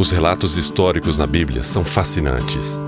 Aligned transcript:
Os 0.00 0.10
relatos 0.10 0.56
históricos 0.56 1.18
na 1.18 1.26
Bíblia 1.26 1.62
são 1.62 1.84
fascinantes, 1.84 2.80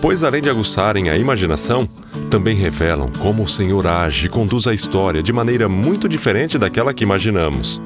pois 0.00 0.22
além 0.22 0.40
de 0.40 0.48
aguçarem 0.48 1.08
a 1.08 1.18
imaginação, 1.18 1.84
também 2.30 2.54
revelam 2.54 3.10
como 3.18 3.42
o 3.42 3.48
Senhor 3.48 3.88
age 3.88 4.26
e 4.26 4.28
conduz 4.28 4.68
a 4.68 4.72
história 4.72 5.20
de 5.20 5.32
maneira 5.32 5.68
muito 5.68 6.08
diferente 6.08 6.56
daquela 6.58 6.94
que 6.94 7.02
imaginamos. 7.02 7.82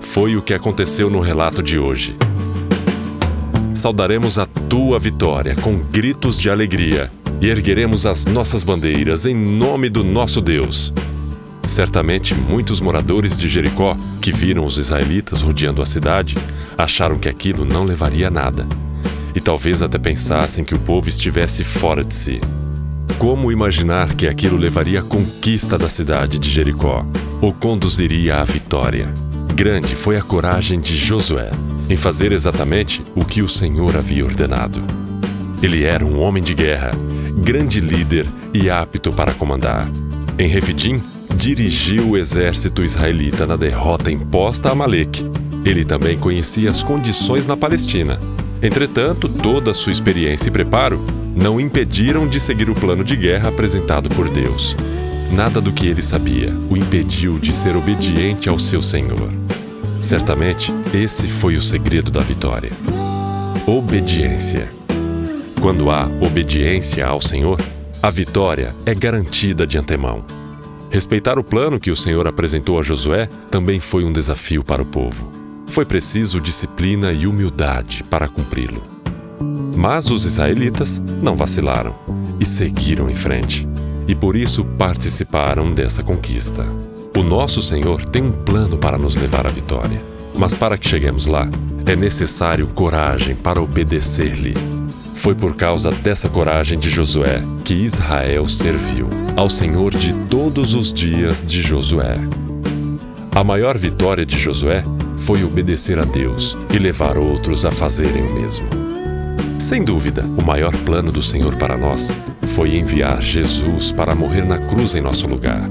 Foi 0.00 0.36
o 0.36 0.42
que 0.42 0.52
aconteceu 0.52 1.08
no 1.08 1.20
relato 1.20 1.62
de 1.62 1.78
hoje. 1.78 2.16
Saudaremos 3.72 4.36
a 4.36 4.46
tua 4.46 4.98
vitória 4.98 5.54
com 5.54 5.78
gritos 5.78 6.36
de 6.40 6.50
alegria 6.50 7.12
e 7.40 7.46
ergueremos 7.46 8.04
as 8.04 8.24
nossas 8.24 8.64
bandeiras 8.64 9.26
em 9.26 9.34
nome 9.36 9.88
do 9.88 10.02
nosso 10.02 10.40
Deus. 10.40 10.92
Certamente 11.66 12.34
muitos 12.34 12.80
moradores 12.80 13.36
de 13.36 13.48
Jericó, 13.48 13.96
que 14.20 14.32
viram 14.32 14.64
os 14.64 14.78
israelitas 14.78 15.42
rodeando 15.42 15.82
a 15.82 15.86
cidade, 15.86 16.36
acharam 16.76 17.18
que 17.18 17.28
aquilo 17.28 17.64
não 17.64 17.84
levaria 17.84 18.28
a 18.28 18.30
nada. 18.30 18.66
E 19.34 19.40
talvez 19.40 19.82
até 19.82 19.98
pensassem 19.98 20.64
que 20.64 20.74
o 20.74 20.78
povo 20.78 21.08
estivesse 21.08 21.64
fora 21.64 22.04
de 22.04 22.14
si. 22.14 22.40
Como 23.18 23.50
imaginar 23.50 24.14
que 24.14 24.26
aquilo 24.26 24.56
levaria 24.56 25.00
à 25.00 25.02
conquista 25.02 25.78
da 25.78 25.88
cidade 25.88 26.38
de 26.38 26.50
Jericó 26.50 27.04
ou 27.40 27.52
conduziria 27.52 28.36
à 28.36 28.44
vitória? 28.44 29.12
Grande 29.54 29.94
foi 29.94 30.16
a 30.16 30.22
coragem 30.22 30.80
de 30.80 30.96
Josué 30.96 31.50
em 31.88 31.96
fazer 31.96 32.32
exatamente 32.32 33.04
o 33.14 33.24
que 33.24 33.42
o 33.42 33.48
Senhor 33.48 33.96
havia 33.96 34.24
ordenado. 34.24 34.80
Ele 35.62 35.84
era 35.84 36.04
um 36.04 36.20
homem 36.20 36.42
de 36.42 36.54
guerra, 36.54 36.92
grande 37.38 37.80
líder 37.80 38.26
e 38.52 38.68
apto 38.68 39.12
para 39.12 39.32
comandar. 39.32 39.88
Em 40.38 40.48
Refidim, 40.48 41.00
dirigiu 41.34 42.10
o 42.10 42.16
exército 42.16 42.82
israelita 42.84 43.46
na 43.46 43.56
derrota 43.56 44.10
imposta 44.10 44.70
a 44.70 44.74
Maleque. 44.74 45.24
Ele 45.64 45.84
também 45.84 46.16
conhecia 46.16 46.70
as 46.70 46.82
condições 46.82 47.46
na 47.46 47.56
Palestina. 47.56 48.20
Entretanto, 48.62 49.28
toda 49.28 49.72
a 49.72 49.74
sua 49.74 49.92
experiência 49.92 50.48
e 50.48 50.52
preparo 50.52 51.04
não 51.34 51.60
impediram 51.60 52.26
de 52.26 52.38
seguir 52.38 52.70
o 52.70 52.74
plano 52.74 53.02
de 53.02 53.16
guerra 53.16 53.48
apresentado 53.48 54.08
por 54.10 54.28
Deus. 54.28 54.76
Nada 55.34 55.60
do 55.60 55.72
que 55.72 55.86
ele 55.86 56.02
sabia 56.02 56.54
o 56.70 56.76
impediu 56.76 57.38
de 57.38 57.52
ser 57.52 57.76
obediente 57.76 58.48
ao 58.48 58.58
seu 58.58 58.80
Senhor. 58.80 59.28
Certamente, 60.00 60.72
esse 60.94 61.26
foi 61.26 61.56
o 61.56 61.62
segredo 61.62 62.10
da 62.10 62.20
vitória. 62.20 62.70
Obediência. 63.66 64.68
Quando 65.60 65.90
há 65.90 66.08
obediência 66.20 67.06
ao 67.06 67.20
Senhor, 67.20 67.58
a 68.02 68.10
vitória 68.10 68.74
é 68.84 68.94
garantida 68.94 69.66
de 69.66 69.78
antemão. 69.78 70.22
Respeitar 70.94 71.40
o 71.40 71.42
plano 71.42 71.80
que 71.80 71.90
o 71.90 71.96
Senhor 71.96 72.24
apresentou 72.24 72.78
a 72.78 72.82
Josué 72.84 73.26
também 73.50 73.80
foi 73.80 74.04
um 74.04 74.12
desafio 74.12 74.62
para 74.62 74.80
o 74.80 74.86
povo. 74.86 75.28
Foi 75.66 75.84
preciso 75.84 76.40
disciplina 76.40 77.10
e 77.10 77.26
humildade 77.26 78.04
para 78.04 78.28
cumpri-lo. 78.28 78.80
Mas 79.76 80.08
os 80.08 80.24
israelitas 80.24 81.02
não 81.20 81.34
vacilaram 81.34 81.96
e 82.38 82.46
seguiram 82.46 83.10
em 83.10 83.14
frente, 83.14 83.66
e 84.06 84.14
por 84.14 84.36
isso 84.36 84.64
participaram 84.64 85.72
dessa 85.72 86.00
conquista. 86.00 86.64
O 87.18 87.24
nosso 87.24 87.60
Senhor 87.60 88.04
tem 88.04 88.22
um 88.22 88.30
plano 88.30 88.78
para 88.78 88.96
nos 88.96 89.16
levar 89.16 89.48
à 89.48 89.50
vitória, 89.50 90.00
mas 90.32 90.54
para 90.54 90.78
que 90.78 90.88
cheguemos 90.88 91.26
lá, 91.26 91.50
é 91.86 91.96
necessário 91.96 92.68
coragem 92.68 93.34
para 93.34 93.60
obedecer-lhe 93.60 94.54
foi 95.16 95.34
por 95.34 95.56
causa 95.56 95.90
dessa 95.90 96.28
coragem 96.28 96.78
de 96.78 96.90
Josué 96.90 97.42
que 97.64 97.72
Israel 97.72 98.46
serviu 98.46 99.23
ao 99.36 99.48
Senhor 99.48 99.90
de 99.90 100.12
todos 100.28 100.74
os 100.74 100.92
dias 100.92 101.44
de 101.44 101.60
Josué. 101.60 102.18
A 103.34 103.42
maior 103.42 103.76
vitória 103.76 104.24
de 104.24 104.38
Josué 104.38 104.84
foi 105.18 105.42
obedecer 105.42 105.98
a 105.98 106.04
Deus 106.04 106.56
e 106.72 106.78
levar 106.78 107.18
outros 107.18 107.64
a 107.64 107.70
fazerem 107.70 108.22
o 108.22 108.34
mesmo. 108.34 108.66
Sem 109.58 109.82
dúvida, 109.82 110.22
o 110.22 110.42
maior 110.42 110.72
plano 110.84 111.10
do 111.10 111.22
Senhor 111.22 111.56
para 111.56 111.76
nós 111.76 112.12
foi 112.48 112.76
enviar 112.76 113.20
Jesus 113.20 113.90
para 113.90 114.14
morrer 114.14 114.44
na 114.44 114.58
cruz 114.58 114.94
em 114.94 115.00
nosso 115.00 115.26
lugar. 115.26 115.68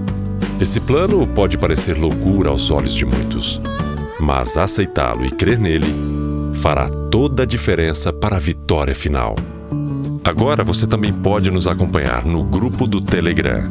Esse 0.59 0.81
plano 0.81 1.25
pode 1.25 1.57
parecer 1.57 1.97
loucura 1.97 2.49
aos 2.49 2.69
olhos 2.69 2.93
de 2.93 3.05
muitos, 3.05 3.61
mas 4.19 4.57
aceitá-lo 4.57 5.25
e 5.25 5.31
crer 5.31 5.57
nele 5.57 5.87
fará 6.53 6.89
toda 6.89 7.43
a 7.43 7.45
diferença 7.45 8.11
para 8.11 8.35
a 8.35 8.39
vitória 8.39 8.93
final. 8.93 9.35
Agora 10.23 10.63
você 10.63 10.87
também 10.87 11.11
pode 11.11 11.51
nos 11.51 11.67
acompanhar 11.67 12.25
no 12.25 12.45
grupo 12.45 12.87
do 12.87 13.01
Telegram. 13.01 13.69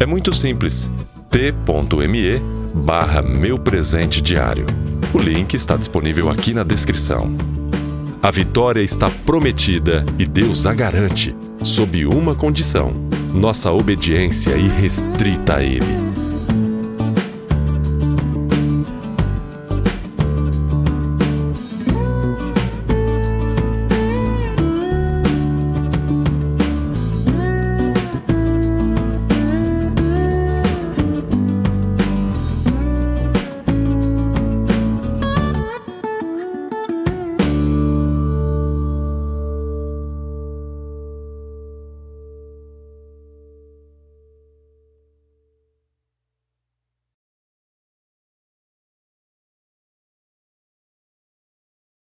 É 0.00 0.04
muito 0.04 0.34
simples: 0.34 0.90
t.me 1.30 2.38
barra 2.74 3.22
meu 3.22 3.58
presente 3.58 4.20
diário. 4.20 4.66
O 5.14 5.18
link 5.18 5.54
está 5.54 5.76
disponível 5.76 6.28
aqui 6.28 6.52
na 6.52 6.64
descrição. 6.64 7.30
A 8.20 8.30
vitória 8.30 8.80
está 8.80 9.08
prometida 9.24 10.04
e 10.18 10.26
Deus 10.26 10.66
a 10.66 10.74
garante, 10.74 11.34
sob 11.62 12.04
uma 12.06 12.34
condição: 12.34 12.92
nossa 13.32 13.70
obediência 13.70 14.56
irrestrita 14.56 15.58
a 15.58 15.62
Ele. 15.62 16.08